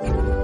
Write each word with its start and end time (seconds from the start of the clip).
Thank 0.00 0.28
you. 0.28 0.37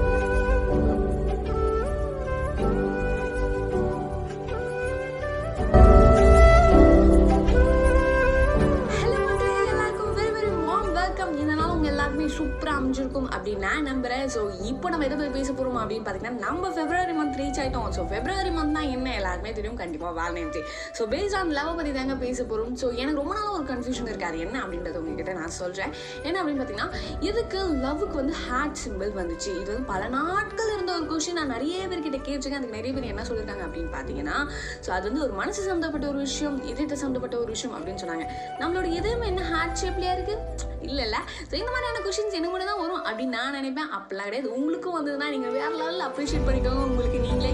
அப்படின்னு 13.45 13.64
நான் 13.68 13.86
நம்புறேன். 13.88 14.26
ஸோ 14.34 14.40
இப்போ 14.68 14.86
நம்ம 14.92 15.04
எதை 15.06 15.27
பேச 15.36 15.48
போகிறோம் 15.52 15.79
அப்படின்னு 15.80 16.04
பார்த்தீங்கன்னா 16.04 16.42
நம்ம 16.45 16.68
ஃபெப்ரவரி 16.74 17.14
மந்த் 17.18 17.36
ரீச் 17.40 17.59
ஆயிட்டோம். 17.62 17.88
ஸோ 17.96 18.02
ஃபெப்ரவரி 18.10 18.50
மந்த் 18.59 18.77
தான் 18.77 18.88
என்ன? 18.96 19.09
எல்லாருமே 19.20 19.50
தெரியும். 19.59 19.77
கண்டிப்பாக 19.80 20.12
Valentine's 20.18 20.54
day 20.56 20.62
so 20.98 21.02
based 21.12 21.36
on 21.38 21.50
love 21.59 21.70
பற்றி 21.78 21.92
தாங்க 21.96 22.14
பேச 22.22 22.38
போகிறோம் 22.50 22.72
ஸோ 22.83 22.86
எனக்கு 23.02 23.19
ரொம்ப 23.22 23.34
நாள் 23.38 23.52
ஒரு 23.56 23.64
கன்ஃபியூஷன் 23.72 24.09
இருக்காது 24.12 24.36
என்ன 24.46 24.56
அப்படின்றத 24.64 24.96
உங்ககிட்ட 25.02 25.34
நான் 25.41 25.55
சொல்கிறேன் 25.60 25.92
என்ன 26.27 26.36
அப்படின்னு 26.41 26.60
பார்த்தீங்கன்னா 26.62 26.91
எதுக்கு 27.30 27.59
லவ்வுக்கு 27.84 28.16
வந்து 28.22 28.36
ஹேட் 28.46 28.78
சிம்பிள் 28.84 29.12
வந்துச்சு? 29.20 29.50
இது 29.62 29.69
வந்து 29.72 29.88
பல 29.92 30.02
நாட்கள் 30.19 30.72
இருந்த 30.77 30.92
ஒரு 30.98 31.06
கொஷின் 31.12 31.41
நான் 31.41 31.55
நிறைய 31.56 31.80
பேர்கிட்ட 31.92 32.20
கேட்டிருக்கேன். 32.28 32.61
அதுக்கு 32.61 32.78
நிறைய 32.78 32.92
பேர் 32.98 33.11
என்ன 33.12 33.27
சொல்லியிருக்காங்க 33.30 33.66
அப்படின்னு 33.69 33.92
பார்த்தீங்கன்னா 33.97 34.38
ஸோ 34.86 34.91
அது 34.98 35.05
வந்து 35.11 35.24
ஒரு 35.27 35.34
மனசு 35.42 35.61
சம்மந்தப்பட்ட 35.70 36.06
ஒரு 36.12 36.20
விஷயம் 36.28 36.58
இதயத்தை 36.70 36.98
சம்மந்தப்பட்ட 37.02 37.36
ஒரு 37.42 37.50
விஷயம் 37.56 37.77
அப்படின்னு 37.78 38.02
சொன்னாங்க. 38.05 38.27
நம்மளோட 38.62 38.86
இதயம் 39.00 39.28
என்ன 39.33 39.42
ஹார்ட் 39.52 39.80
ஷேப்லேயே 39.83 40.14
இருக்குது 40.19 40.72
இல்லைல்ல. 40.91 41.19
ஸோ 41.48 41.55
இந்த 41.61 41.70
மாதிரியான 41.74 42.02
கொஷின்ஸ் 42.06 42.37
எனக்கு 42.38 42.55
மட்டும் 42.55 42.73
தான் 42.73 42.83
வரும். 42.84 43.02
அப்படின்னு 43.09 43.37
நான் 43.38 43.56
நினைப்பேன். 43.59 43.91
அப்படிலாம் 43.98 44.29
கிடையாது. 44.29 44.55
உங்களுக்கும் 44.59 44.97
வந்ததுன்னா 44.98 45.29
நீங்கள் 45.34 45.56
வேற 45.59 45.70
லெவலில் 45.80 46.09
அப்ரிஷியேட் 46.11 46.47
பண்ணிக்கோங்க. 46.48 46.84
உங்களுக்கு 46.91 47.20
நீங்களே 47.27 47.52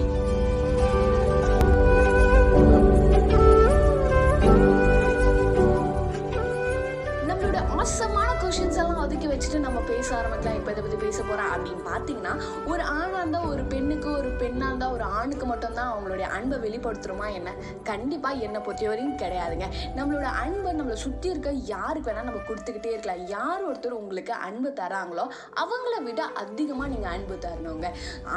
நம்மளோட 7.29 7.59
மோசமான 7.75 8.29
கொஷின்ஸ் 8.43 8.79
எல்லாம் 8.81 9.01
ஒதுக்கி 9.05 9.27
வச்சுட்டு 9.33 9.65
நம்ம 9.67 9.79
பேச 9.91 10.07
ஆரம்பிக்கலாம். 10.19 10.57
இப்போ 10.59 10.71
இதை 10.73 10.81
பற்றி 10.85 10.99
பேச 11.05 11.17
போகிறோம் 11.29 11.50
அப்படின்னு 11.61 11.85
பார்த்தீங்கன்னா 11.91 12.33
ஒரு 12.71 12.83
ஆணாக 12.97 13.21
இருந்தால் 13.21 13.47
ஒரு 13.53 13.63
பெண்ணுக்கு 13.73 14.09
ஒரு 14.19 14.29
பெண்ணாக 14.41 14.69
இருந்தால் 14.69 14.93
ஒரு 14.97 15.05
ஆணுக்கு 15.19 15.45
மட்டும்தான் 15.45 15.91
அவங்களுடைய 15.93 16.27
அன்பை 16.37 16.57
வெளிப்படுத்துகிறோமா 16.65 17.27
என்ன? 17.39 17.49
கண்டிப்பாக 17.89 18.43
என்னை 18.45 18.61
பொறுத்தவரையும் 18.67 19.17
கிடையாதுங்க. 19.23 19.67
நம்மளோட 19.97 20.27
அன்பை 20.43 20.71
நம்மளை 20.79 20.97
சுற்றி 21.05 21.27
இருக்க 21.33 21.49
யாருக்கு 21.73 22.09
வேணால் 22.09 22.27
நம்ம 22.29 22.43
கொடுத்துக்கிட்டே 22.49 22.91
இருக்கலாம். 22.93 23.23
யார் 23.35 23.65
ஒருத்தர் 23.69 23.99
உங்களுக்கு 24.01 24.33
அன்பு 24.47 24.69
தராங்களோ 24.79 25.25
அவங்கள 25.63 25.95
விட 26.07 26.21
அதிகமாக 26.43 26.89
நீங்கள் 26.93 27.13
அன்பு 27.15 27.35
தரணுங்க. 27.45 27.89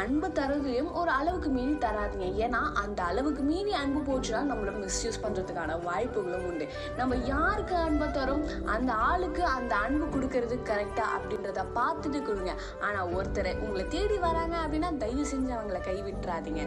அன்பு 0.03 0.29
தரதுலையும் 0.39 0.93
ஒரு 1.01 1.11
அளவுக்கு 1.19 1.51
மீறி 1.57 1.75
தராதுங்க. 1.87 2.29
ஏன்னா 2.45 2.61
அந்த 2.83 3.03
அளவுக்கு 3.11 3.43
மீறி 3.51 3.73
அன்பு 3.83 4.03
போச்சுன்னா 4.11 4.43
நம்மளை 4.53 4.75
மிஸ்யூஸ் 4.85 5.23
பண்ணுறதுக்கான 5.25 5.79
வாய்ப்புகளும் 5.89 6.47
உண்டு. 6.51 6.69
நம்ம 7.01 7.17
யாருக்கு 7.33 7.77
அன்பை 7.87 8.09
தரோம் 8.19 8.45
அந்த 8.75 8.93
ஆளுக்கு 9.11 9.45
அந்த 9.57 9.75
அன்பு 9.87 10.07
கொடுக்கறது 10.15 10.59
கரெக்டாக 10.71 11.15
அப்படின்றத 11.17 11.67
பார்த்துட்டு 11.79 12.21
கொடுங்க. 12.31 12.53
ஆனால் 12.87 13.11
ஒருத்தர் 13.19 13.51
உங்களை 13.65 13.85
தேடி 13.95 14.19
வராங்க 14.27 14.55
அப்படின்னா 14.65 14.91
தயவு 15.05 15.25
செஞ்சு 15.33 15.53
அவங்கள 15.57 15.81
கைவிட்டுறாதீங்க. 15.89 16.63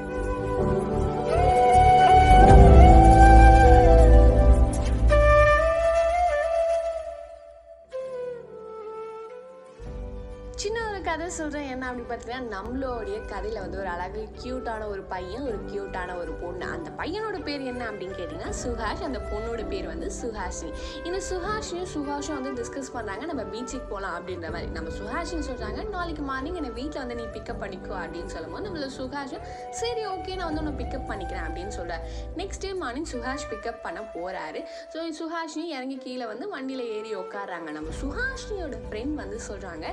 சொல்கிறேன் 11.40 11.68
என்ன 11.74 11.84
அப்படின்னு 11.90 12.10
பார்த்தீங்கன்னா 12.12 12.52
நம்மளுடைய 12.56 13.18
கதையில் 13.32 13.60
வந்து 13.64 13.78
ஒரு 13.82 13.90
அழகு 13.96 14.22
க்யூட்டான 14.42 14.82
ஒரு 14.94 15.04
பையன் 15.14 15.46
ஒரு 15.50 15.58
க்யூட்டான 15.70 16.16
ஒரு 16.22 16.32
பொண்ணு. 16.42 16.66
அந்த 16.76 16.90
பையனோட 17.00 17.38
பேர் 17.48 17.64
என்ன 17.72 17.84
அப்படின்னு 17.90 18.16
கேட்டிங்கன்னா 18.20 18.54
சுஹாஷ். 18.64 19.04
அந்த 19.10 19.20
பொண்ணோட 19.32 19.62
பேர் 19.74 19.88
வந்து 19.94 20.08
சுஹாஷினி. 20.20 20.72
இந்த 21.08 21.20
சுஹாஷினியும் 21.30 21.92
சுஹாஷும் 21.96 22.38
வந்து 22.40 22.54
டிஸ்கஸ் 22.62 22.92
பண்ணுறாங்க 22.96 23.26
நம்ம 23.32 23.44
பீச்சுக்கு 23.54 23.88
போகலாம் 23.94 24.16
அப்படின்ற 24.20 24.48
மாதிரி. 24.56 24.72
நம்ம 24.78 24.92
சுஹாஷின்னு 25.00 25.48
சொல்கிறாங்க 25.50 25.86
நாளைக்கு 25.96 26.26
மார்னிங் 26.32 26.58
என்னை 26.62 26.72
வீட்டில் 26.80 27.02
வந்து 27.04 27.18
நீ 27.22 27.28
பிக்கப் 27.38 27.62
பண்ணிக்கோ 27.64 27.96
அப்படின்னு 28.04 28.32
சொல்லும்போது 28.36 28.66
நம்மள 28.68 28.90
சுஹாஷும் 29.00 29.46
சரி 29.82 30.04
ஓகே 30.14 30.36
நான் 30.40 30.50
வந்து 30.50 30.64
உன்னை 30.64 30.76
பிக்கப் 30.82 31.08
பண்ணிக்கிறேன் 31.12 31.46
அப்படின்னு 31.48 31.76
சொல்கிறேன் 31.80 32.04
next 32.42 32.64
day 32.66 32.72
morning 32.84 33.10
Suhas 33.14 33.48
pick up 33.54 33.82
பண்ண 33.86 34.00
போகிறாரு 34.16 34.62
ஸோ 34.94 35.08
சுஹாஷினி 35.22 35.66
இறங்கி 35.78 36.00
கீழே 36.08 36.26
வந்து 36.34 36.48
வண்டியில் 36.56 36.86
ஏறி 36.98 37.14
உட்காடுறாங்க 37.24 37.70
நம்ம 37.78 37.96
சுஹாஷினியோட 38.02 38.78
ஃப்ரெண்ட் 38.88 39.16
வந்து 39.24 39.40
சொல்கிறாங்க 39.50 39.86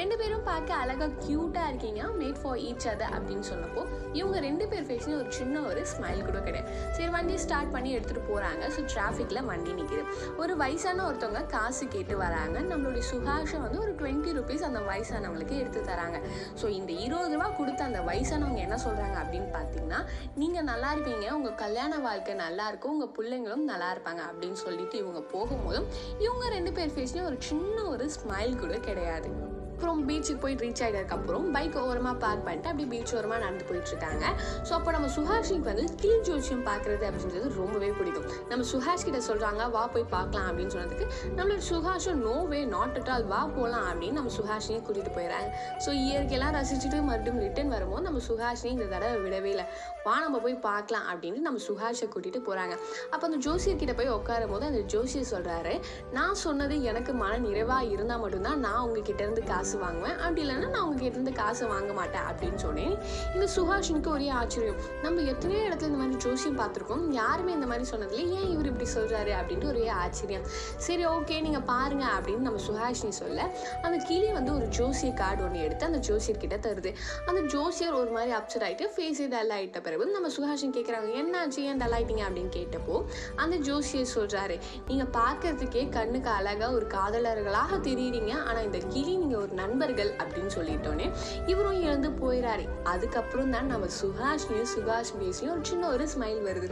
ரெண்டு 0.00 0.16
பேரும் 0.22 0.46
பார்க்க 0.50 0.80
அழகாக 0.88 1.14
க்யூட்டாக 1.24 1.70
இருக்கீங்க. 1.70 2.02
மேட் 2.20 2.38
ஃபார் 2.42 2.58
ஈச் 2.66 2.86
அதர் 2.90 3.14
அப்படின்னு 3.16 3.46
சொன்னப்போ 3.50 3.82
இவங்க 4.18 4.36
ரெண்டு 4.46 4.64
பேர் 4.70 4.84
ஃபேஸ்லையும் 4.88 5.18
ஒரு 5.22 5.32
சின்ன 5.38 5.60
ஒரு 5.70 5.80
ஸ்மைல் 5.90 6.20
கூட 6.28 6.38
கிடையாது. 6.46 6.68
சரி 6.96 7.08
வண்டி 7.14 7.34
ஸ்டார்ட் 7.44 7.72
பண்ணி 7.74 7.90
எடுத்துகிட்டு 7.96 8.22
போகிறாங்க 8.30 8.62
ஸோ 8.74 8.82
டிராஃபிக்கில் 8.92 9.40
வண்டி 9.50 9.72
நிற்கிது 9.80 10.04
ஒரு 10.42 10.52
வயசான 10.62 11.04
ஒருத்தவங்க 11.08 11.42
காசு 11.54 11.84
கேட்டு 11.94 12.14
வராங்க. 12.22 12.56
நம்மளுடைய 12.70 13.04
சுகாஷம் 13.10 13.64
வந்து 13.66 13.80
ஒரு 13.84 13.92
டுவெண்ட்டி 14.00 14.32
ருபீஸ் 14.38 14.64
அந்த 14.68 14.80
வயசானவங்களுக்கு 14.90 15.58
எடுத்து 15.62 15.82
தராங்க. 15.90 16.20
ஸோ 16.62 16.68
இந்த 16.78 16.90
இருபது 17.06 17.34
ரூபா 17.36 17.48
கொடுத்த 17.60 17.84
அந்த 17.90 18.00
வயசானவங்க 18.10 18.62
என்ன 18.66 18.78
சொல்கிறாங்க 18.86 19.18
அப்படின்னு 19.24 19.50
பார்த்தீங்கன்னா 19.58 20.00
நீங்கள் 20.42 20.68
நல்லா 20.70 20.90
இருப்பீங்க. 20.96 21.28
உங்கள் 21.38 21.58
கல்யாண 21.64 21.92
வாழ்க்கை 22.08 22.36
நல்லா 22.44 22.66
இருக்கும். 22.72 22.94
உங்கள் 22.96 23.14
பிள்ளைங்களும் 23.18 23.68
நல்லா 23.72 23.90
இருப்பாங்க. 23.96 24.24
அப்படின்னு 24.30 24.60
சொல்லிட்டு 24.64 24.98
இவங்க 25.04 25.22
போகும்போதும் 25.36 25.88
இவங்க 26.26 26.44
ரெண்டு 26.56 26.72
பேர் 26.78 26.96
ஃபேஸ்லையும் 26.96 27.30
ஒரு 27.32 27.40
சின்ன 27.50 27.76
ஒரு 27.94 28.06
ஸ்மைல் 28.18 28.60
கூட 28.64 28.74
கிடையாது. 28.90 29.30
அப்புறம் 29.78 30.00
பீச்சுக்கு 30.06 30.40
போய் 30.42 30.54
ரீச் 30.60 30.80
ஆகிட்டதுக்கப்புறம் 30.84 31.44
பைக் 31.54 31.76
ஓரமாக 31.88 32.14
பார்க் 32.22 32.40
பண்ணிட்டு 32.46 32.68
அப்படியே 32.70 32.86
பீச் 32.92 33.12
ஓரமாக 33.16 33.36
நடந்து 33.42 33.64
போயிட்டு 33.68 33.90
இருக்காங்க. 33.92 34.24
ஸோ 34.68 34.72
அப்போ 34.76 34.90
நம்ம 34.94 35.08
சுஹாஷிக்கு 35.16 35.66
வந்து 35.68 35.84
கீழ் 36.00 36.24
ஜோசியம் 36.28 36.64
பார்க்குறது 36.68 37.04
அப்படின்றது 37.08 37.48
ரொம்பவே 37.58 37.90
பிடிக்கும். 37.98 38.26
நம்ம 38.50 38.64
சுஹாஷ் 38.70 39.04
கிட்ட 39.08 39.18
சொல்கிறாங்க 39.28 39.68
வா 39.74 39.82
போய் 39.92 40.06
பார்க்கலாம் 40.14 40.48
அப்படின்னு 40.48 40.72
சொன்னதுக்கு 40.76 41.06
நம்மளோட 41.36 41.62
சுஹாஷும் 41.68 42.22
no 42.28 42.34
way 42.52 42.60
not 42.74 42.98
at 43.00 43.10
all 43.16 43.26
வா 43.34 43.40
போகலாம் 43.58 43.86
அப்படின்னு 43.90 44.18
நம்ம 44.20 44.32
சுஹாஷினியை 44.38 44.80
கூட்டிகிட்டு 44.88 45.12
போயிடறாங்க. 45.18 45.48
ஸோ 45.84 45.92
இயற்கையெல்லாம் 46.06 46.56
ரசிச்சுட்டு 46.58 47.00
மறுபடியும் 47.10 47.40
ரிட்டர்ன் 47.44 47.70
வரும்போது 47.76 48.04
நம்ம 48.08 48.22
சுஹாஷினி 48.30 48.72
இந்த 48.78 48.88
தடவை 48.94 49.14
விடவே 49.26 49.52
இல்லை. 49.54 49.68
வா 50.08 50.16
நம்ம 50.26 50.42
போய் 50.46 50.58
பார்க்கலாம் 50.68 51.06
அப்படின்னு 51.12 51.40
நம்ம 51.46 51.62
சுஹாஷை 51.68 52.08
கூட்டிகிட்டு 52.16 52.42
போகிறாங்க 52.48 52.74
அப்போ 53.12 53.24
அந்த 53.30 53.40
ஜோசியர்கிட்ட 53.48 53.96
போய் 54.02 54.12
உட்காரும் 54.18 54.52
போது 54.56 54.68
அந்த 54.72 54.82
ஜோசியர் 54.96 55.30
சொல்கிறாரு 55.34 55.76
நான் 56.18 56.36
சொன்னது 56.44 56.76
எனக்கு 56.90 57.14
மன 57.22 57.32
நிறைவாக 57.46 57.92
இருந்தால் 57.94 58.22
மட்டும்தான் 58.26 58.62
நான் 58.66 58.82
உங்ககிட்ட 58.88 59.22
இருந்து 59.26 59.42
காசு 59.52 59.67
காசு 59.68 59.78
வாங்குவேன். 59.84 60.18
அப்படி 60.24 60.40
இல்லைன்னா 60.44 60.68
நான் 60.74 60.84
உங்ககிட்ட 60.88 61.16
இருந்து 61.18 61.32
காசு 61.38 61.64
வாங்க 61.72 61.92
மாட்டேன் 61.98 62.26
அப்படின்னு 62.28 62.58
சொன்னேன். 62.62 62.92
இந்த 63.34 63.46
சுஹாஷினுக்கு 63.54 64.10
ஒரே 64.14 64.28
ஆச்சரியம். 64.40 64.78
நம்ம 65.04 65.24
எத்தனையோ 65.32 65.60
இடத்துல 65.68 65.88
இந்த 65.90 65.98
மாதிரி 66.02 66.16
ஜோசியம் 66.24 66.56
பார்த்துருக்கோம். 66.60 67.02
யாருமே 67.18 67.50
இந்த 67.56 67.66
மாதிரி 67.70 67.84
சொன்னதில்ல. 67.90 68.22
ஏன் 68.36 68.46
இவர் 68.52 68.68
இப்படி 68.70 68.86
சொல்கிறாரு 68.94 69.32
அப்படின்ட்டு 69.38 69.68
ஒரே 69.72 69.82
ஆச்சரியம். 70.02 70.44
சரி 70.86 71.04
ஓகே 71.14 71.36
நீங்கள் 71.46 71.66
பாருங்க 71.72 72.06
அப்படின்னு 72.14 72.46
நம்ம 72.48 72.62
சுஹாஷினி 72.68 73.12
சொல்ல 73.20 73.44
அந்த 73.88 73.98
கிளி 74.08 74.30
வந்து 74.38 74.52
ஒரு 74.58 74.68
ஜோசிய 74.78 75.10
கார்டு 75.20 75.44
ஒன்று 75.48 75.64
எடுத்து 75.66 75.86
அந்த 75.90 76.00
ஜோசியர் 76.08 76.40
கிட்ட 76.44 76.58
தருது. 76.68 76.92
அந்த 77.28 77.42
ஜோசியர் 77.54 77.98
ஒரு 78.00 78.10
மாதிரி 78.16 78.34
அப்செட் 78.38 78.66
ஆகிட்டு 78.68 78.88
ஃபேஸ் 78.96 79.22
டல் 79.34 79.54
ஆகிட்ட 79.58 79.80
பிறகு 79.88 80.08
நம்ம 80.16 80.32
சுஹாஷினி 80.38 80.72
கேட்குறாங்க 80.78 81.12
என்னாச்சு? 81.22 81.60
ஏன் 81.72 81.82
டல் 81.84 81.96
ஆகிட்டீங்க 81.98 82.24
அப்படின்னு 82.28 82.54
கேட்டப்போ 82.58 82.96
அந்த 83.44 83.58
ஜோசியர் 83.68 84.10
சொல்கிறாரு 84.16 84.58
நீங்கள் 84.90 85.12
பார்க்கறதுக்கே 85.20 85.84
கண்ணுக்கு 85.98 86.32
அழகாக 86.38 86.72
ஒரு 86.80 86.88
காதலர்களாக 86.96 87.82
தெரியுறீங்க. 87.90 88.32
ஆனால் 88.48 88.64
இந்த 88.70 88.82
கிளி 88.92 89.14
நீங்கள் 89.22 89.42
ஒரு 89.44 89.54
நண்பர்கள் 89.60 90.12
அப்படின்னு 90.22 90.52
சொல்லிட்டோன்னே 90.58 91.06
இவரும் 91.52 91.80
இழந்து 91.86 92.10
போயிடாரு 92.22 92.64
அதுக்கப்புறம் 92.92 93.52
தான் 93.56 93.70
நம்ம 93.72 93.86
சுஹாஷ்லையும் 94.00 94.70
சுகாஷ் 94.74 95.12
பேசியும் 95.20 95.52
ஒரு 95.54 95.64
சின்ன 95.70 95.84
ஒரு 95.94 96.04
ஸ்மைல் 96.14 96.40
வருது. 96.48 96.68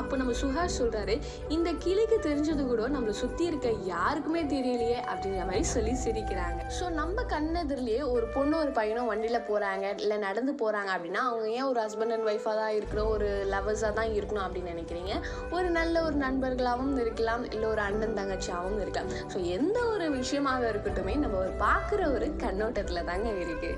அப்போ 0.00 0.14
நம்ம 0.20 0.32
சுஹாஷ் 0.42 0.78
சொல்கிறாரு 0.80 1.14
இந்த 1.56 1.68
கிளிக்கு 1.84 2.18
தெரிஞ்சது 2.28 2.62
கூட 2.70 2.88
நம்மளை 2.96 3.14
சுற்றி 3.22 3.44
இருக்க 3.50 3.68
யாருக்குமே 3.92 4.42
தெரியலையே 4.54 4.98
அப்படிங்கிற 5.10 5.44
மாதிரி 5.50 5.66
சொல்லி 5.74 5.94
சிரிக்கிறாங்க. 6.04 6.60
ஸோ 6.78 6.84
நம்ம 7.00 7.24
கண்ணெதிரிலேயே 7.34 8.02
ஒரு 8.14 8.26
பொண்ணு 8.36 8.54
ஒரு 8.64 8.72
பையனும் 8.78 9.10
வண்டியில் 9.12 9.46
போகிறாங்க 9.50 9.86
இல்லை 10.04 10.16
நடந்து 10.26 10.52
போகிறாங்க 10.62 10.90
அப்படின்னா 10.96 11.22
அவங்க 11.30 11.46
ஏன் 11.58 11.68
ஒரு 11.70 11.80
ஹஸ்பண்ட் 11.84 12.14
அண்ட் 12.16 12.28
ஒய்ஃபாக 12.30 12.56
தான் 12.62 12.74
இருக்கணும் 12.78 13.10
ஒரு 13.16 13.28
லவர்ஸாக 13.54 13.92
தான் 13.98 14.12
இருக்கணும் 14.18 14.44
அப்படின்னு 14.46 14.72
நினைக்கிறீங்க? 14.74 15.14
ஒரு 15.56 15.68
நல்ல 15.78 15.96
ஒரு 16.08 16.16
நண்பர்களாகவும் 16.24 16.96
இருக்கலாம் 17.04 17.44
இல்லை 17.52 17.66
ஒரு 17.74 17.82
அண்ணன் 17.88 18.16
தங்கச்சியாகவும் 18.20 18.80
இருக்கலாம். 18.84 19.12
ஸோ 19.32 19.40
எந்த 19.58 19.78
ஒரு 19.94 20.06
விஷயமாக 20.18 20.72
இருக்கட்டுமே 20.72 21.16
நம்ம 21.24 21.38
ஒரு 21.44 21.52
பார்க்குற 21.64 22.00
ஒரு 22.16 22.27
கண்ணோட்டத்துல 22.36 23.04
தாங்க 23.04 23.28
இருக்கு. 23.28 23.76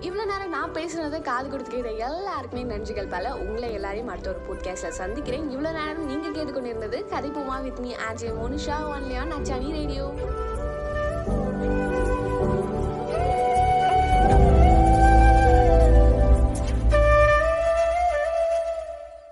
இவ்வளோ 0.00 0.24
நேரம் 0.26 0.48
நான் 0.48 0.72
பேசுனதை 0.72 1.22
காது 1.22 1.48
கொடுத்துக்கிற 1.48 1.96
எல்லாருக்குமே 1.96 2.76
நன்றிகள் 2.76 3.08
பல. 3.08 3.34
உங்களை 3.34 3.72
எல்லாரையும் 3.72 4.08
அடுத்த 4.08 4.34
ஒரு 4.34 4.40
போட்காஸ்ட்டில் 4.46 4.88
சந்திக்கிறேன். 4.88 5.48
இவ்வளோ 5.48 5.72
நேரம் 5.72 6.06
நீங்கள் 6.06 6.32
கேட்டுக்கொண்டிருந்தது 6.32 7.08
கதை 7.08 7.30
பூமா 7.30 7.62
வித் 7.62 7.78
மீ 7.78 7.92
ஆஜே 7.92 8.32
மோனிஷா 8.42 8.76
ஒன்லியா 8.80 9.42
சனி 9.42 9.70
ரேடியோ. 9.70 10.14